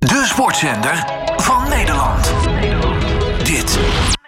De 0.00 0.22
sportzender 0.26 1.04
van 1.36 1.68
Nederland. 1.68 2.32
Dit 3.44 3.78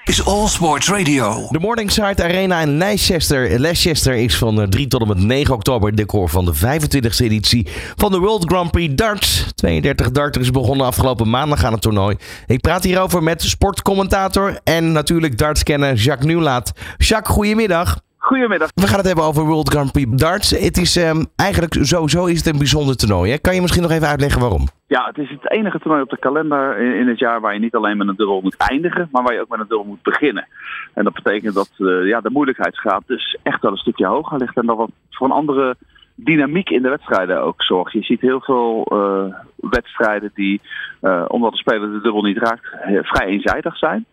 is 0.04 0.24
All 0.24 0.46
Sports 0.48 0.88
Radio. 0.88 1.46
De 1.50 1.58
Morningside 1.58 2.22
Arena 2.22 2.60
in 2.60 2.76
Leicester. 2.76 3.58
Leicester 3.58 4.14
is 4.14 4.38
van 4.38 4.60
eh, 4.60 4.68
3 4.68 4.86
tot 4.86 5.00
en 5.00 5.08
met 5.08 5.18
9 5.18 5.54
oktober 5.54 5.94
decor 5.94 6.28
van 6.28 6.44
de 6.44 6.54
25e 6.54 7.16
editie 7.18 7.66
van 7.96 8.10
de 8.10 8.18
World 8.18 8.44
Grand 8.46 8.70
Prix 8.70 8.94
Darts. 8.94 9.46
32 9.54 10.10
darters 10.10 10.50
begonnen 10.50 10.86
afgelopen 10.86 11.30
maandag 11.30 11.64
aan 11.64 11.72
het 11.72 11.82
toernooi. 11.82 12.16
Ik 12.46 12.60
praat 12.60 12.84
hierover 12.84 13.22
met 13.22 13.42
sportcommentator 13.42 14.60
en 14.64 14.92
natuurlijk 14.92 15.38
dartscanner 15.38 15.94
Jacques 15.94 16.26
Nieuwlaat. 16.26 16.72
Jacques, 16.98 17.34
goedemiddag. 17.34 18.00
Goedemiddag. 18.32 18.68
We 18.74 18.86
gaan 18.86 18.98
het 18.98 19.06
hebben 19.06 19.24
over 19.24 19.44
World 19.44 19.68
Grand 19.68 19.92
Prix 19.92 20.10
Darts. 20.10 20.50
Het 20.50 20.76
is 20.76 20.96
ehm, 20.96 21.24
eigenlijk 21.36 21.74
sowieso 21.80 22.26
is 22.26 22.38
het 22.38 22.46
een 22.46 22.58
bijzonder 22.58 22.96
toernooi. 22.96 23.30
Hè? 23.30 23.38
Kan 23.38 23.54
je 23.54 23.60
misschien 23.60 23.82
nog 23.82 23.90
even 23.90 24.08
uitleggen 24.08 24.40
waarom? 24.40 24.66
Ja, 24.86 25.06
het 25.06 25.18
is 25.18 25.30
het 25.30 25.50
enige 25.50 25.78
toernooi 25.78 26.02
op 26.02 26.10
de 26.10 26.18
kalender 26.18 26.78
in, 26.78 26.94
in 26.94 27.08
het 27.08 27.18
jaar 27.18 27.40
waar 27.40 27.54
je 27.54 27.60
niet 27.60 27.74
alleen 27.74 27.96
met 27.96 28.08
een 28.08 28.16
dubbel 28.16 28.40
moet 28.40 28.56
eindigen, 28.56 29.08
maar 29.10 29.22
waar 29.22 29.34
je 29.34 29.40
ook 29.40 29.48
met 29.48 29.60
een 29.60 29.68
dubbel 29.68 29.86
moet 29.86 30.02
beginnen. 30.02 30.46
En 30.94 31.04
dat 31.04 31.12
betekent 31.12 31.54
dat 31.54 31.70
eh, 31.76 32.06
ja, 32.06 32.20
de 32.20 32.30
moeilijkheidsgraad 32.30 33.02
dus 33.06 33.38
echt 33.42 33.62
wel 33.62 33.70
een 33.70 33.76
stukje 33.76 34.06
hoger 34.06 34.38
ligt 34.38 34.56
en 34.56 34.66
dat 34.66 34.76
wat 34.76 34.90
voor 35.10 35.26
een 35.26 35.32
andere 35.32 35.76
dynamiek 36.14 36.70
in 36.70 36.82
de 36.82 36.88
wedstrijden 36.88 37.42
ook 37.42 37.62
zorgt. 37.62 37.92
Je 37.92 38.02
ziet 38.02 38.20
heel 38.20 38.40
veel 38.40 38.86
eh, 38.90 39.34
wedstrijden 39.70 40.30
die, 40.34 40.60
eh, 41.00 41.24
omdat 41.28 41.50
de 41.52 41.56
speler 41.56 41.92
de 41.92 42.00
dubbel 42.00 42.22
niet 42.22 42.38
raakt, 42.38 42.72
eh, 42.82 42.98
vrij 43.02 43.26
eenzijdig 43.26 43.76
zijn. 43.78 44.06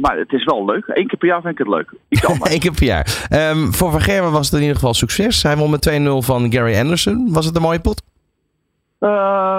Maar 0.00 0.16
het 0.18 0.32
is 0.32 0.44
wel 0.44 0.64
leuk. 0.64 0.84
Eén 0.86 1.06
keer 1.06 1.18
per 1.18 1.28
jaar 1.28 1.40
vind 1.40 1.58
ik 1.58 1.66
het 1.66 1.74
leuk. 1.74 1.92
Eén 2.52 2.60
keer 2.60 2.72
per 2.72 2.86
jaar. 2.86 3.26
Ehm, 3.28 3.70
voor 3.70 3.90
Van 3.90 4.00
Gerwen 4.00 4.32
was 4.32 4.46
het 4.46 4.54
in 4.54 4.60
ieder 4.60 4.76
geval 4.76 4.94
succes. 4.94 5.42
Hij 5.42 5.56
won 5.56 5.70
met 5.70 5.82
2-0 5.82 6.22
van 6.22 6.52
Gary 6.52 6.78
Anderson. 6.78 7.32
Was 7.32 7.46
het 7.46 7.56
een 7.56 7.62
mooie 7.62 7.80
pot? 7.80 8.02
Uh, 9.00 9.10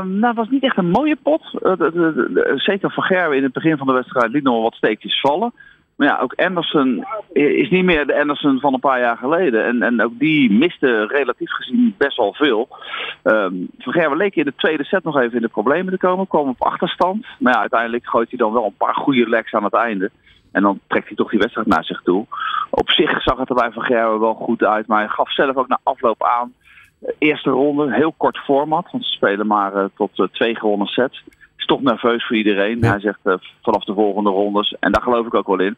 nou, 0.04 0.26
het 0.26 0.36
was 0.36 0.50
niet 0.50 0.64
echt 0.64 0.78
een 0.78 0.90
mooie 0.90 1.18
pot. 1.24 1.42
Uh, 1.54 1.62
de, 1.62 1.92
de, 1.94 2.30
de, 2.34 2.54
zeker 2.56 2.92
Van 2.92 3.04
Gerwen 3.04 3.38
in 3.38 3.44
het 3.44 3.54
begin 3.54 3.78
van 3.78 3.88
de 3.88 3.94
wedstrijd 3.94 4.32
liet 4.32 4.44
nog 4.44 4.54
wel 4.54 4.64
wat 4.64 4.74
steekjes 4.74 5.20
vallen. 5.20 5.54
Maar 6.00 6.08
ja, 6.08 6.20
ook 6.20 6.34
Anderson 6.34 7.06
is 7.34 7.70
niet 7.70 7.84
meer 7.84 8.08
de 8.08 8.20
Anderson 8.20 8.60
van 8.60 8.74
een 8.74 8.80
paar 8.80 9.00
jaar 9.00 9.18
geleden. 9.18 9.66
En, 9.66 9.82
en 9.82 10.02
ook 10.02 10.20
die 10.20 10.52
miste 10.52 11.06
relatief 11.06 11.52
gezien 11.52 11.96
best 11.98 12.18
wel 12.18 12.34
veel. 12.34 12.68
Um, 13.24 13.68
van 13.78 13.94
Gerwen 13.94 14.18
leek 14.18 14.36
in 14.36 14.46
de 14.46 14.54
tweede 14.56 14.84
set 14.84 15.04
nog 15.04 15.18
even 15.20 15.36
in 15.36 15.42
de 15.42 15.48
problemen 15.48 15.94
te 15.94 16.00
komen. 16.00 16.28
Kwam 16.28 16.50
op 16.50 16.62
achterstand. 16.62 17.26
Maar 17.40 17.54
ja, 17.54 17.60
uiteindelijk 17.60 18.10
gooit 18.10 18.30
hij 18.30 18.38
dan 18.38 18.54
wel 18.54 18.66
een 18.66 18.78
paar 18.78 18.96
goede 18.96 19.30
legs 19.30 19.54
aan 19.54 19.64
het 19.64 19.74
einde. 19.74 20.12
En 20.52 20.62
dan 20.62 20.80
trekt 20.88 21.08
hij 21.08 21.16
toch 21.16 21.30
die 21.30 21.40
wedstrijd 21.40 21.68
naar 21.68 21.84
zich 21.84 22.02
toe. 22.02 22.26
Op 22.70 22.90
zich 22.90 23.22
zag 23.22 23.38
het 23.38 23.50
er 23.50 23.56
bij 23.56 23.72
Van 23.72 23.84
Gerwen 23.84 24.20
wel 24.20 24.34
goed 24.34 24.64
uit. 24.64 24.88
Maar 24.88 25.00
hij 25.00 25.10
gaf 25.10 25.34
zelf 25.34 25.56
ook 25.56 25.68
na 25.68 25.80
afloop 25.84 26.24
aan 26.24 26.54
eerste 27.18 27.50
ronde, 27.50 27.94
heel 27.94 28.14
kort 28.18 28.38
format, 28.38 28.92
want 28.92 29.06
ze 29.06 29.12
spelen 29.12 29.48
maar 29.48 29.76
uh, 29.76 29.84
tot 29.96 30.20
uh, 30.20 30.28
twee 30.32 30.56
gewonnen 30.56 30.88
sets. 30.88 31.24
Toch 31.70 31.82
nerveus 31.82 32.26
voor 32.28 32.36
iedereen. 32.36 32.78
Ja. 32.80 32.90
Hij 32.90 33.00
zegt 33.00 33.20
uh, 33.24 33.34
vanaf 33.62 33.84
de 33.84 33.94
volgende 33.94 34.30
rondes, 34.30 34.76
en 34.80 34.92
daar 34.92 35.02
geloof 35.02 35.26
ik 35.26 35.34
ook 35.34 35.48
wel 35.48 35.60
in, 35.60 35.78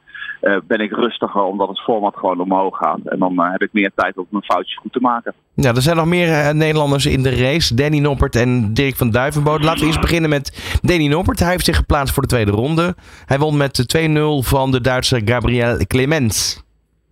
ben 0.67 0.80
ik 0.80 0.92
rustiger 0.92 1.42
omdat 1.42 1.67
het 1.67 1.80
format 1.80 2.16
gewoon 2.16 2.39
omhoog 2.39 2.78
gaat. 2.78 3.00
En 3.03 3.20
dan 3.20 3.39
heb 3.39 3.61
ik 3.61 3.70
meer 3.72 3.92
tijd 3.95 4.17
om 4.17 4.25
mijn 4.30 4.44
foutjes 4.44 4.78
goed 4.78 4.94
te 4.94 5.00
maken. 5.00 5.34
Ja, 5.53 5.69
er 5.69 5.81
zijn 5.81 5.95
nog 5.95 6.06
meer 6.06 6.56
Nederlanders 6.56 7.06
in 7.06 7.23
de 7.23 7.36
race. 7.36 7.75
Danny 7.75 8.00
Noppert 8.00 8.36
en 8.36 8.73
Dirk 8.73 8.95
van 8.95 9.12
Duivenbode. 9.12 9.64
Laten 9.64 9.80
we 9.80 9.86
eerst 9.86 10.02
beginnen 10.02 10.30
met 10.30 10.80
Danny 10.81 11.08
Noppert. 11.08 11.39
Hij 11.39 11.50
heeft 11.50 11.66
zich 11.66 11.75
geplaatst 11.75 12.14
voor 12.14 12.23
de 12.23 12.30
tweede 12.30 12.52
ronde. 12.52 12.95
Hij 13.25 13.39
won 13.39 13.58
met 13.58 13.97
2-0 13.97 14.12
van 14.47 14.72
de 14.72 14.81
Duitse 14.81 15.22
Gabriel 15.25 15.78
Clemens. 15.88 16.64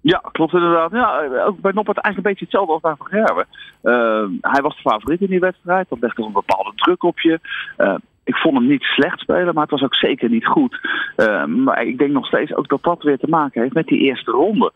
Ja, 0.01 0.21
klopt 0.31 0.53
inderdaad. 0.53 0.91
Ja, 0.91 1.25
ook 1.45 1.59
bij 1.59 1.71
Noppert 1.71 1.97
eigenlijk 1.97 2.17
een 2.17 2.21
beetje 2.21 2.45
hetzelfde 2.45 2.73
als 2.73 2.81
bij 2.81 2.95
Van 2.97 3.07
Gerwen. 3.07 3.45
Uh, 3.83 4.51
hij 4.51 4.61
was 4.61 4.75
de 4.75 4.89
favoriet 4.89 5.21
in 5.21 5.27
die 5.27 5.39
wedstrijd. 5.39 5.89
Dat 5.89 5.99
legde 5.99 6.23
een 6.23 6.31
bepaalde 6.31 6.71
druk 6.75 7.03
op 7.03 7.19
je. 7.19 7.39
Uh, 7.77 7.95
ik 8.29 8.35
vond 8.35 8.57
hem 8.57 8.67
niet 8.67 8.83
slecht 8.83 9.19
spelen, 9.19 9.53
maar 9.53 9.63
het 9.63 9.71
was 9.71 9.83
ook 9.83 9.95
zeker 9.95 10.29
niet 10.29 10.45
goed. 10.45 10.79
Uh, 11.17 11.45
maar 11.45 11.83
ik 11.83 11.97
denk 11.97 12.11
nog 12.11 12.25
steeds 12.25 12.55
ook 12.55 12.67
dat 12.67 12.83
dat 12.83 13.03
weer 13.03 13.17
te 13.17 13.29
maken 13.29 13.61
heeft 13.61 13.73
met 13.73 13.87
die 13.87 13.99
eerste 13.99 14.31
ronde. 14.31 14.71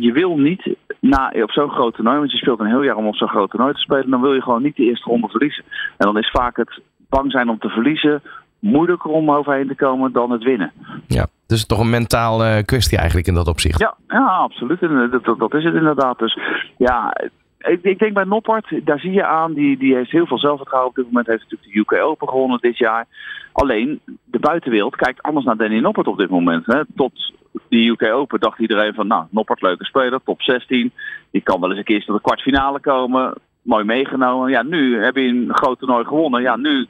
je 0.00 0.10
wil 0.12 0.38
niet 0.38 0.74
na, 1.00 1.32
op 1.42 1.50
zo'n 1.50 1.70
groot 1.70 1.94
toernooi, 1.94 2.18
want 2.18 2.30
je 2.30 2.36
speelt 2.36 2.60
een 2.60 2.74
heel 2.74 2.82
jaar 2.82 2.96
om 2.96 3.06
op 3.06 3.16
zo'n 3.16 3.28
groot 3.28 3.50
toernooi 3.50 3.72
te 3.72 3.80
spelen, 3.80 4.10
dan 4.10 4.20
wil 4.20 4.34
je 4.34 4.42
gewoon 4.42 4.62
niet 4.62 4.76
de 4.76 4.84
eerste 4.84 5.10
ronde 5.10 5.28
verliezen. 5.28 5.64
En 5.96 6.06
dan 6.06 6.18
is 6.18 6.30
vaak 6.30 6.56
het 6.56 6.80
bang 7.08 7.30
zijn 7.30 7.48
om 7.48 7.58
te 7.58 7.68
verliezen 7.68 8.22
moeilijker 8.58 9.10
om 9.10 9.30
overheen 9.30 9.68
te 9.68 9.74
komen 9.74 10.12
dan 10.12 10.30
het 10.30 10.42
winnen. 10.42 10.72
Ja, 11.06 11.26
dus 11.46 11.66
toch 11.66 11.78
een 11.78 11.90
mentale 11.90 12.56
uh, 12.56 12.62
kwestie 12.62 12.98
eigenlijk 12.98 13.28
in 13.28 13.34
dat 13.34 13.48
opzicht. 13.48 13.78
Ja, 13.78 13.94
ja 14.08 14.26
absoluut. 14.26 14.80
Dat, 14.80 15.24
dat, 15.24 15.38
dat 15.38 15.54
is 15.54 15.64
het 15.64 15.74
inderdaad. 15.74 16.18
Dus 16.18 16.38
ja, 16.76 17.14
ik, 17.58 17.82
ik, 17.82 17.98
denk 17.98 18.14
bij 18.14 18.24
Noppert, 18.24 18.86
daar 18.86 18.98
zie 18.98 19.12
je 19.12 19.24
aan, 19.24 19.52
die, 19.52 19.78
die 19.78 19.94
heeft 19.94 20.10
heel 20.10 20.26
veel 20.26 20.38
zelfvertrouwen. 20.38 20.90
Op 20.90 20.96
dit 20.96 21.06
moment 21.06 21.26
heeft 21.26 21.42
natuurlijk 21.42 21.72
de 21.88 21.96
UK 21.96 22.02
Open 22.02 22.28
gewonnen 22.28 22.58
dit 22.60 22.78
jaar. 22.78 23.06
Alleen, 23.52 24.00
de 24.24 24.38
buitenwereld 24.38 24.96
kijkt 24.96 25.22
anders 25.22 25.46
naar 25.46 25.56
Danny 25.56 25.78
Noppert 25.78 26.06
op 26.06 26.18
dit 26.18 26.30
moment. 26.30 26.66
Hè. 26.66 26.82
Tot 26.96 27.32
de 27.68 27.86
UK 27.86 28.02
Open 28.02 28.40
dacht 28.40 28.58
iedereen 28.58 28.94
van, 28.94 29.06
nou, 29.06 29.24
Noppert 29.30 29.62
leuke 29.62 29.84
speler, 29.84 30.20
top 30.24 30.42
16. 30.42 30.92
Die 31.30 31.42
kan 31.42 31.60
wel 31.60 31.68
eens 31.68 31.78
een 31.78 31.84
keer 31.84 32.04
tot 32.04 32.16
de 32.16 32.22
kwartfinale 32.22 32.80
komen. 32.80 33.34
Mooi 33.62 33.84
meegenomen. 33.84 34.50
Ja, 34.50 34.62
nu 34.62 35.02
heb 35.02 35.16
je 35.16 35.22
een 35.22 35.48
groot 35.54 35.78
toernooi 35.78 36.04
gewonnen. 36.04 36.42
Ja, 36.42 36.56
nu 36.56 36.86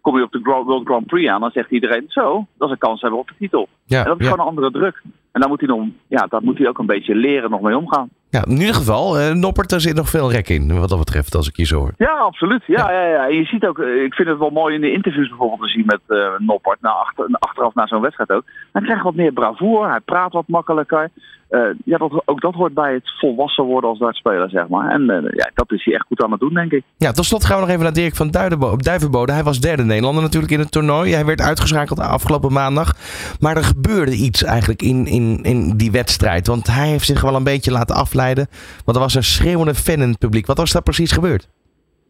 kom 0.00 0.16
je 0.16 0.24
op 0.24 0.32
de 0.32 0.40
World 0.42 0.86
Grand 0.86 1.06
Prix 1.06 1.30
aan, 1.30 1.40
dan 1.40 1.50
zegt 1.50 1.70
iedereen 1.70 2.04
zo, 2.08 2.46
dat 2.58 2.68
is 2.68 2.74
een 2.74 2.80
kans 2.80 3.00
hebben 3.00 3.18
op 3.18 3.28
de 3.28 3.34
titel. 3.38 3.68
Ja, 3.84 3.98
en 3.98 4.04
dat 4.04 4.20
is 4.20 4.24
ja. 4.24 4.30
gewoon 4.30 4.46
een 4.46 4.52
andere 4.52 4.70
druk. 4.70 5.02
En 5.32 5.40
daar 5.40 5.48
moet 5.48 5.60
hij, 5.60 5.68
nog, 5.68 5.86
ja, 6.08 6.26
dat 6.26 6.42
moet 6.42 6.58
hij 6.58 6.68
ook 6.68 6.78
een 6.78 6.86
beetje 6.86 7.14
leren 7.14 7.50
nog 7.50 7.60
mee 7.60 7.76
omgaan. 7.76 8.08
Ja, 8.36 8.44
in 8.44 8.60
ieder 8.60 8.74
geval, 8.74 9.20
uh, 9.20 9.32
Noppert, 9.32 9.70
daar 9.70 9.80
zit 9.80 9.96
nog 9.96 10.08
veel 10.08 10.30
rek 10.30 10.48
in, 10.48 10.80
wat 10.80 10.88
dat 10.88 10.98
betreft, 10.98 11.34
als 11.34 11.48
ik 11.48 11.56
je 11.56 11.64
zo 11.64 11.78
hoor. 11.78 11.92
Ja, 11.96 12.12
absoluut. 12.12 12.62
Ja, 12.66 12.90
ja. 12.90 13.00
Ja, 13.00 13.08
ja. 13.08 13.26
Je 13.26 13.44
ziet 13.44 13.66
ook, 13.66 13.78
ik 13.78 14.14
vind 14.14 14.28
het 14.28 14.38
wel 14.38 14.50
mooi 14.50 14.74
in 14.74 14.80
de 14.80 14.92
interviews 14.92 15.28
bijvoorbeeld 15.28 15.60
te 15.60 15.68
zien 15.68 15.86
met 15.86 16.00
uh, 16.08 16.28
Noppert, 16.38 16.80
na 16.80 16.90
achter, 16.90 17.26
achteraf 17.30 17.74
na 17.74 17.86
zo'n 17.86 18.00
wedstrijd 18.00 18.30
ook. 18.30 18.44
Hij 18.72 18.82
krijgt 18.82 19.02
wat 19.02 19.14
meer 19.14 19.32
bravoure, 19.32 19.88
hij 19.88 20.00
praat 20.00 20.32
wat 20.32 20.48
makkelijker. 20.48 21.10
Uh, 21.50 21.60
ja, 21.84 21.98
dat, 21.98 22.22
ook 22.24 22.40
dat 22.40 22.54
hoort 22.54 22.74
bij 22.74 22.92
het 22.92 23.18
volwassen 23.18 23.64
worden 23.64 23.90
als 23.90 23.98
dartspeler, 23.98 24.50
zeg 24.50 24.68
maar. 24.68 24.90
En 24.90 25.02
uh, 25.02 25.30
ja, 25.30 25.50
dat 25.54 25.72
is 25.72 25.84
hij 25.84 25.94
echt 25.94 26.06
goed 26.06 26.22
aan 26.22 26.30
het 26.30 26.40
doen, 26.40 26.54
denk 26.54 26.72
ik. 26.72 26.82
Ja, 26.96 27.12
tot 27.12 27.24
slot 27.24 27.44
gaan 27.44 27.56
we 27.56 27.60
nog 27.60 27.70
even 27.70 27.82
naar 27.82 27.92
Dirk 27.92 28.16
van 28.16 28.30
Duivenbode. 28.76 29.32
Hij 29.32 29.42
was 29.42 29.60
derde 29.60 29.84
Nederlander 29.84 30.22
natuurlijk 30.22 30.52
in 30.52 30.58
het 30.58 30.70
toernooi. 30.70 31.12
Hij 31.12 31.24
werd 31.24 31.40
uitgeschakeld 31.40 32.00
afgelopen 32.00 32.52
maandag. 32.52 32.94
Maar 33.40 33.56
er 33.56 33.64
gebeurde 33.64 34.14
iets 34.14 34.44
eigenlijk 34.44 34.82
in, 34.82 35.06
in, 35.06 35.38
in 35.42 35.76
die 35.76 35.90
wedstrijd. 35.90 36.46
Want 36.46 36.66
hij 36.66 36.88
heeft 36.88 37.06
zich 37.06 37.20
wel 37.20 37.34
een 37.34 37.44
beetje 37.44 37.70
laten 37.70 37.96
afleiden. 37.96 38.46
Want 38.84 38.96
er 38.96 39.02
was 39.02 39.14
een 39.14 39.24
schreeuwende 39.24 39.74
fan 39.74 40.02
in 40.02 40.08
het 40.08 40.18
publiek. 40.18 40.46
Wat 40.46 40.58
was 40.58 40.72
daar 40.72 40.82
precies 40.82 41.12
gebeurd? 41.12 41.48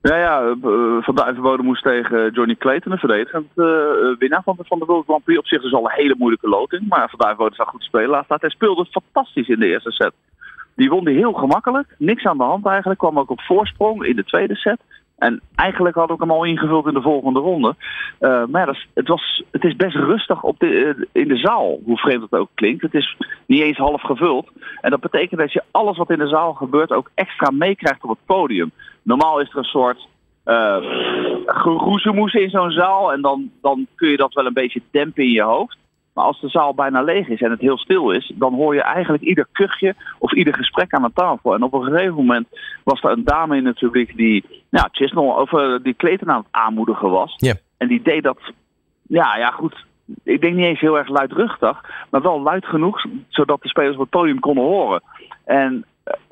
Ja, 0.02 0.16
ja, 0.16 0.56
Van 1.00 1.14
Duivenbode 1.14 1.62
moest 1.62 1.82
tegen 1.82 2.30
Johnny 2.30 2.56
Clayton, 2.56 2.92
een 2.92 2.98
verdedigend 2.98 3.46
uh, 3.54 3.66
winnaar 4.18 4.42
van 4.42 4.56
de, 4.56 4.64
van 4.64 4.78
de 4.78 4.84
World 4.84 5.04
Grand 5.04 5.24
Prix. 5.24 5.38
Op 5.38 5.46
zich 5.46 5.62
is 5.62 5.72
al 5.72 5.84
een 5.84 6.00
hele 6.02 6.14
moeilijke 6.18 6.48
loting, 6.48 6.88
maar 6.88 7.08
Van 7.08 7.18
Duivenbode 7.18 7.54
zag 7.54 7.68
goed 7.68 7.82
spelen 7.82 8.08
laatst. 8.08 8.40
Hij 8.40 8.50
speelde 8.50 8.86
fantastisch 8.90 9.48
in 9.48 9.58
de 9.58 9.66
eerste 9.66 9.90
set. 9.90 10.12
Die 10.74 10.90
won 10.90 11.04
die 11.04 11.16
heel 11.16 11.32
gemakkelijk, 11.32 11.94
niks 11.98 12.24
aan 12.24 12.36
de 12.36 12.42
hand 12.42 12.66
eigenlijk. 12.66 12.98
Kwam 12.98 13.18
ook 13.18 13.30
op 13.30 13.40
voorsprong 13.40 14.04
in 14.04 14.16
de 14.16 14.24
tweede 14.24 14.56
set. 14.56 14.80
En 15.16 15.40
eigenlijk 15.54 15.96
had 15.96 16.10
ik 16.10 16.20
hem 16.20 16.30
al 16.30 16.44
ingevuld 16.44 16.86
in 16.86 16.94
de 16.94 17.02
volgende 17.02 17.40
ronde. 17.40 17.74
Uh, 18.20 18.44
maar 18.44 18.66
ja, 18.66 18.72
is, 18.72 18.88
het, 18.94 19.08
was, 19.08 19.42
het 19.50 19.64
is 19.64 19.76
best 19.76 19.94
rustig 19.94 20.42
op 20.42 20.58
de, 20.58 20.66
uh, 20.66 21.04
in 21.12 21.28
de 21.28 21.36
zaal, 21.36 21.80
hoe 21.84 21.96
vreemd 21.96 22.22
het 22.22 22.32
ook 22.32 22.50
klinkt. 22.54 22.82
Het 22.82 22.94
is 22.94 23.16
niet 23.46 23.60
eens 23.60 23.76
half 23.76 24.02
gevuld. 24.02 24.48
En 24.80 24.90
dat 24.90 25.00
betekent 25.00 25.40
dat 25.40 25.52
je 25.52 25.62
alles 25.70 25.96
wat 25.96 26.10
in 26.10 26.18
de 26.18 26.28
zaal 26.28 26.54
gebeurt 26.54 26.92
ook 26.92 27.10
extra 27.14 27.50
meekrijgt 27.50 28.02
op 28.02 28.10
het 28.10 28.26
podium. 28.26 28.70
Normaal 29.02 29.40
is 29.40 29.50
er 29.50 29.58
een 29.58 29.64
soort 29.64 30.08
uh, 30.44 30.76
geroezemoes 31.46 32.34
in 32.34 32.50
zo'n 32.50 32.70
zaal. 32.70 33.12
En 33.12 33.20
dan, 33.20 33.50
dan 33.62 33.86
kun 33.94 34.08
je 34.08 34.16
dat 34.16 34.34
wel 34.34 34.46
een 34.46 34.52
beetje 34.52 34.82
dempen 34.90 35.24
in 35.24 35.30
je 35.30 35.42
hoofd. 35.42 35.76
Maar 36.16 36.24
als 36.24 36.40
de 36.40 36.48
zaal 36.48 36.74
bijna 36.74 37.02
leeg 37.02 37.28
is 37.28 37.40
en 37.40 37.50
het 37.50 37.60
heel 37.60 37.78
stil 37.78 38.10
is, 38.10 38.32
dan 38.34 38.54
hoor 38.54 38.74
je 38.74 38.82
eigenlijk 38.82 39.22
ieder 39.22 39.46
kuchje 39.52 39.94
of 40.18 40.32
ieder 40.32 40.54
gesprek 40.54 40.94
aan 40.94 41.02
de 41.02 41.10
tafel. 41.14 41.54
En 41.54 41.62
op 41.62 41.72
een 41.72 41.82
gegeven 41.82 42.14
moment 42.14 42.46
was 42.84 43.02
er 43.02 43.10
een 43.10 43.24
dame 43.24 43.56
in 43.56 43.66
het 43.66 43.78
publiek 43.78 44.16
die, 44.16 44.64
nou, 44.70 44.88
Chisnell 44.92 45.32
over 45.32 45.82
die 45.82 45.94
kleten 45.94 46.30
aan 46.30 46.38
het 46.38 46.46
aanmoedigen 46.50 47.10
was. 47.10 47.34
Yeah. 47.36 47.56
En 47.76 47.88
die 47.88 48.02
deed 48.02 48.22
dat, 48.22 48.38
ja, 49.02 49.36
ja, 49.36 49.50
goed. 49.50 49.84
Ik 50.22 50.40
denk 50.40 50.54
niet 50.54 50.64
eens 50.64 50.80
heel 50.80 50.98
erg 50.98 51.08
luidruchtig, 51.08 51.84
maar 52.10 52.22
wel 52.22 52.40
luid 52.40 52.66
genoeg, 52.66 53.04
zodat 53.28 53.62
de 53.62 53.68
spelers 53.68 53.94
op 53.94 54.00
het 54.00 54.10
podium 54.10 54.40
konden 54.40 54.64
horen. 54.64 55.02
En 55.44 55.84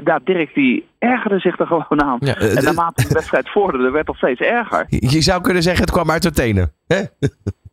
ja, 0.05 0.21
Dirk 0.25 0.55
die 0.55 0.87
ergerde 0.99 1.39
zich 1.39 1.59
er 1.59 1.67
gewoon 1.67 2.03
aan. 2.03 2.19
Ja, 2.21 2.41
uh, 2.41 2.57
en 2.57 2.65
naarmate 2.65 3.09
de 3.09 3.15
wedstrijd 3.15 3.51
vorderde, 3.51 3.91
werd 3.91 4.07
het 4.07 4.17
steeds 4.17 4.41
erger. 4.41 4.87
Je 4.89 5.23
zou 5.23 5.41
kunnen 5.41 5.63
zeggen, 5.63 5.83
het 5.83 5.93
kwam 5.93 6.11
uit 6.11 6.23
de 6.23 6.31
tenen. 6.31 6.73
Hè? 6.87 7.03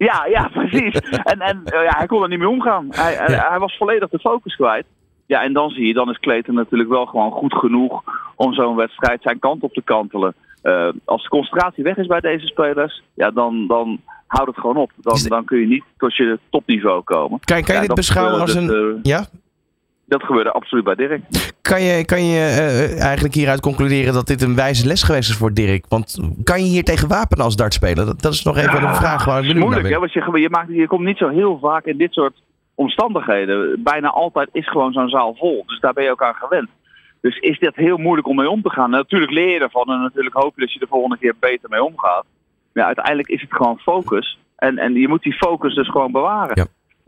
Ja, 0.05 0.25
ja, 0.25 0.47
precies. 0.59 0.99
En, 1.23 1.39
en 1.39 1.61
uh, 1.65 1.83
ja, 1.83 1.97
hij 1.97 2.07
kon 2.07 2.21
er 2.21 2.29
niet 2.29 2.39
mee 2.39 2.49
omgaan. 2.49 2.87
Hij, 2.89 3.13
ja. 3.13 3.49
hij 3.49 3.59
was 3.59 3.77
volledig 3.77 4.09
de 4.09 4.19
focus 4.19 4.55
kwijt. 4.55 4.85
Ja, 5.25 5.43
en 5.43 5.53
dan 5.53 5.69
zie 5.69 5.87
je, 5.87 5.93
dan 5.93 6.09
is 6.09 6.19
Kleten 6.19 6.53
natuurlijk 6.53 6.89
wel 6.89 7.05
gewoon 7.05 7.31
goed 7.31 7.53
genoeg 7.53 8.03
om 8.35 8.53
zo'n 8.53 8.75
wedstrijd 8.75 9.21
zijn 9.21 9.39
kant 9.39 9.63
op 9.63 9.73
te 9.73 9.81
kantelen. 9.81 10.33
Uh, 10.63 10.89
als 11.05 11.23
de 11.23 11.29
concentratie 11.29 11.83
weg 11.83 11.97
is 11.97 12.07
bij 12.07 12.19
deze 12.19 12.45
spelers, 12.45 13.03
ja, 13.13 13.31
dan, 13.31 13.67
dan 13.67 13.99
houdt 14.27 14.49
het 14.49 14.59
gewoon 14.59 14.77
op. 14.77 14.91
Dan, 14.97 15.19
dan 15.23 15.45
kun 15.45 15.59
je 15.59 15.67
niet 15.67 15.83
tot 15.97 16.15
je 16.15 16.39
topniveau 16.49 17.01
komen. 17.01 17.39
Kan, 17.39 17.61
kan 17.61 17.75
je 17.75 17.81
ja, 17.81 17.87
dit 17.87 17.95
beschouwen 17.95 18.41
als 18.41 18.55
een... 18.55 18.99
Ja? 19.03 19.25
Dat 20.11 20.23
gebeurde 20.23 20.51
absoluut 20.51 20.83
bij 20.83 20.95
Dirk. 20.95 21.21
Kan 21.61 21.81
je, 21.81 22.05
kan 22.05 22.23
je 22.23 22.39
uh, 22.39 23.01
eigenlijk 23.01 23.33
hieruit 23.33 23.59
concluderen 23.59 24.13
dat 24.13 24.27
dit 24.27 24.41
een 24.41 24.55
wijze 24.55 24.87
les 24.87 25.03
geweest 25.03 25.29
is 25.29 25.35
voor 25.35 25.53
Dirk? 25.53 25.85
Want 25.89 26.19
kan 26.43 26.59
je 26.63 26.69
hier 26.69 26.83
tegen 26.83 27.07
wapenen 27.07 27.45
als 27.45 27.55
dartspeler? 27.55 28.05
Dat, 28.05 28.21
dat 28.21 28.33
is 28.33 28.43
nog 28.43 28.57
even 28.57 28.81
ja, 28.81 28.89
een 28.89 28.95
vraag 28.95 29.25
waar 29.25 29.45
ik 29.45 29.55
Moeilijk, 29.55 29.89
hè? 29.89 29.99
Want 29.99 30.13
je, 30.13 30.39
je, 30.39 30.49
maakt, 30.49 30.69
je 30.69 30.87
komt 30.87 31.05
niet 31.05 31.17
zo 31.17 31.29
heel 31.29 31.59
vaak 31.59 31.85
in 31.85 31.97
dit 31.97 32.13
soort 32.13 32.33
omstandigheden. 32.75 33.83
Bijna 33.83 34.09
altijd 34.09 34.49
is 34.51 34.69
gewoon 34.69 34.93
zo'n 34.93 35.09
zaal 35.09 35.35
vol. 35.35 35.63
Dus 35.67 35.79
daar 35.79 35.93
ben 35.93 36.03
je 36.03 36.11
ook 36.11 36.23
aan 36.23 36.35
gewend. 36.35 36.69
Dus 37.21 37.37
is 37.37 37.59
dit 37.59 37.75
heel 37.75 37.97
moeilijk 37.97 38.27
om 38.27 38.35
mee 38.35 38.49
om 38.49 38.61
te 38.61 38.69
gaan? 38.69 38.89
natuurlijk 38.89 39.31
leer 39.31 39.49
je 39.49 39.59
ervan 39.59 39.89
en 39.91 40.01
natuurlijk 40.01 40.35
hoop 40.35 40.53
je 40.55 40.61
dat 40.61 40.73
je 40.73 40.79
de 40.79 40.87
volgende 40.89 41.17
keer 41.17 41.35
beter 41.39 41.69
mee 41.69 41.83
omgaat. 41.83 42.25
Maar 42.73 42.85
uiteindelijk 42.85 43.27
is 43.27 43.41
het 43.41 43.53
gewoon 43.53 43.77
focus. 43.79 44.39
En, 44.55 44.77
en 44.77 44.93
je 44.93 45.07
moet 45.07 45.23
die 45.23 45.33
focus 45.33 45.75
dus 45.75 45.89
gewoon 45.89 46.11
bewaren. 46.11 46.55
Ja. 46.55 46.65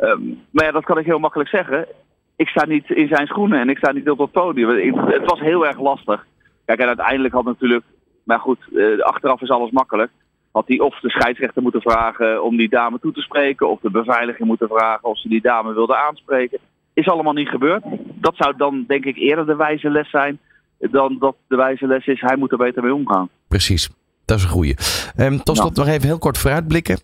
Um, 0.10 0.42
maar 0.52 0.66
ja, 0.66 0.72
dat 0.72 0.86
kan 0.86 0.98
ik 0.98 1.06
heel 1.06 1.20
makkelijk 1.20 1.50
zeggen. 1.50 1.88
Ik 2.36 2.48
sta 2.48 2.66
niet 2.66 2.90
in 2.90 3.08
zijn 3.08 3.28
schoenen 3.28 3.60
en 3.60 3.70
ik 3.70 3.78
sta 3.78 3.92
niet 3.92 4.10
op 4.10 4.18
het 4.18 4.32
podium. 4.32 4.98
Het 4.98 5.26
was 5.26 5.40
heel 5.40 5.66
erg 5.66 5.80
lastig. 5.80 6.26
Kijk, 6.66 6.80
en 6.80 6.88
uiteindelijk 6.88 7.34
had 7.34 7.46
natuurlijk... 7.46 7.86
Maar 8.24 8.40
goed, 8.40 8.60
uh, 8.72 9.00
achteraf 9.00 9.42
is 9.42 9.50
alles 9.50 9.72
makkelijk. 9.72 10.12
Had 10.52 10.68
hij 10.68 10.80
of 10.80 11.00
de 11.00 11.10
scheidsrechter 11.10 11.62
moeten 11.62 11.82
vragen 11.82 12.44
om 12.44 12.58
die 12.58 12.70
dame 12.70 13.00
toe 13.00 13.12
te 13.12 13.22
spreken... 13.22 13.70
of 13.70 13.80
de 13.80 13.92
beveiliging 13.92 14.48
moeten 14.48 14.68
vragen 14.68 15.10
of 15.10 15.20
ze 15.20 15.30
die 15.30 15.42
dame 15.42 15.74
wilde 15.74 15.96
aanspreken. 15.96 16.60
Is 16.94 17.08
allemaal 17.08 17.34
niet 17.34 17.50
gebeurd. 17.50 17.84
Dat 18.14 18.36
zou 18.36 18.54
dan 18.58 18.84
denk 18.88 19.06
ik 19.06 19.18
eerder 19.18 19.46
de 19.46 19.56
wijze 19.56 19.90
les 19.90 20.10
zijn... 20.10 20.40
dan 20.80 21.18
dat 21.20 21.36
de 21.48 21.56
wijze 21.56 21.88
les 21.88 22.06
is, 22.06 22.22
hij 22.22 22.38
moet 22.38 22.52
er 22.52 22.58
beter 22.58 22.84
mee 22.84 22.94
omgaan. 22.94 23.30
Precies, 23.48 23.90
dat 24.26 24.38
is 24.38 24.44
een 24.44 24.50
goeie. 24.50 24.76
Um, 25.18 25.44
tot 25.44 25.58
slot 25.58 25.76
nog 25.76 25.88
even 25.88 26.08
heel 26.08 26.18
kort 26.18 26.38
vooruitblikken. 26.38 27.00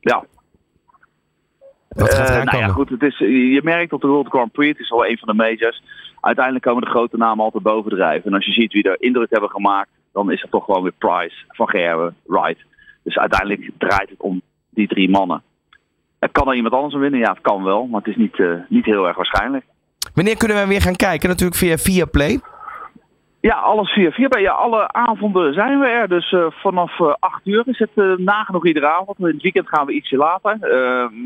Ja. 0.00 0.24
Wat 1.88 2.14
gaat 2.14 2.30
uh, 2.30 2.44
nou 2.44 2.58
ja, 2.58 2.68
goed, 2.68 2.88
het 2.88 3.02
is, 3.02 3.18
je 3.18 3.60
merkt 3.62 3.92
op 3.92 4.00
de 4.00 4.06
World 4.06 4.28
Grand 4.28 4.52
Prix, 4.52 4.72
het 4.72 4.80
is 4.80 4.90
wel 4.90 5.06
een 5.06 5.18
van 5.18 5.28
de 5.28 5.42
majors. 5.42 5.82
Uiteindelijk 6.20 6.64
komen 6.64 6.82
de 6.82 6.90
grote 6.90 7.16
namen 7.16 7.44
altijd 7.44 7.62
bovendrijven. 7.62 8.30
En 8.30 8.34
als 8.34 8.46
je 8.46 8.52
ziet 8.52 8.72
wie 8.72 8.82
er 8.82 9.02
indruk 9.02 9.30
hebben 9.30 9.50
gemaakt, 9.50 9.90
dan 10.12 10.32
is 10.32 10.40
het 10.40 10.50
toch 10.50 10.64
gewoon 10.64 10.82
weer 10.82 10.92
Price, 10.98 11.36
Van 11.48 11.68
Gerwen, 11.68 12.16
Wright. 12.26 12.64
Dus 13.02 13.18
uiteindelijk 13.18 13.70
draait 13.78 14.10
het 14.10 14.20
om 14.20 14.42
die 14.70 14.88
drie 14.88 15.10
mannen. 15.10 15.42
Kan 16.32 16.48
er 16.48 16.54
iemand 16.54 16.74
anders 16.74 16.94
winnen? 16.94 17.20
Ja, 17.20 17.30
het 17.30 17.40
kan 17.40 17.64
wel, 17.64 17.86
maar 17.86 18.00
het 18.00 18.10
is 18.10 18.16
niet, 18.16 18.38
uh, 18.38 18.54
niet 18.68 18.84
heel 18.84 19.06
erg 19.06 19.16
waarschijnlijk. 19.16 19.64
Wanneer 20.14 20.36
kunnen 20.36 20.56
we 20.56 20.66
weer 20.66 20.82
gaan 20.82 20.96
kijken? 20.96 21.28
Natuurlijk 21.28 21.58
via 21.58 21.76
via 21.76 22.04
Play. 22.04 22.40
Ja, 23.40 23.54
alles 23.54 23.92
via 23.92 24.10
4 24.10 24.40
Ja, 24.40 24.52
alle 24.52 24.92
avonden 24.92 25.54
zijn 25.54 25.80
we 25.80 25.86
er. 25.86 26.08
Dus 26.08 26.32
uh, 26.32 26.46
vanaf 26.50 26.98
uh, 26.98 27.14
8 27.18 27.40
uur 27.44 27.62
is 27.66 27.78
het 27.78 27.90
uh, 27.94 28.16
nagenoeg 28.16 28.66
iedere 28.66 28.86
avond. 28.86 29.18
In 29.18 29.26
het 29.26 29.42
weekend 29.42 29.68
gaan 29.68 29.86
we 29.86 29.92
ietsje 29.92 30.16
later. 30.16 30.58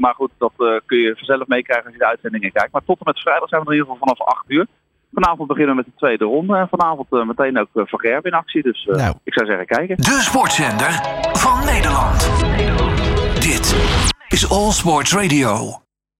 maar 0.00 0.14
goed, 0.14 0.30
dat 0.38 0.52
kun 0.86 0.98
je 0.98 1.16
vanzelf 1.16 1.46
meekrijgen 1.46 1.84
als 1.84 1.94
je 1.94 1.98
de 1.98 2.06
uitzendingen 2.06 2.52
kijkt. 2.52 2.72
Maar 2.72 2.84
tot 2.84 2.98
en 2.98 3.04
met 3.04 3.20
vrijdag 3.20 3.48
zijn 3.48 3.60
we 3.60 3.66
er 3.66 3.72
in 3.72 3.78
ieder 3.78 3.92
geval 3.92 4.14
vanaf 4.14 4.36
8 4.36 4.44
uur. 4.48 4.66
Vanavond 5.12 5.48
beginnen 5.48 5.76
we 5.76 5.82
met 5.82 5.90
de 5.92 5.98
tweede 5.98 6.24
ronde. 6.24 6.56
En 6.56 6.68
vanavond 6.68 7.10
meteen 7.10 7.58
ook 7.58 7.68
Van 7.72 8.00
Gerb 8.00 8.26
in 8.26 8.32
actie. 8.32 8.62
Dus 8.62 8.84
nou. 8.84 9.14
ik 9.24 9.32
zou 9.34 9.46
zeggen, 9.46 9.66
kijken. 9.66 9.96
De 9.96 10.20
sportzender 10.20 10.90
van 11.32 11.64
Nederland. 11.64 12.42
Nederland. 12.56 12.92
Dit 13.42 13.64
is 14.28 14.50
All 14.50 14.70
Sports 14.70 15.14
Radio. 15.14 15.82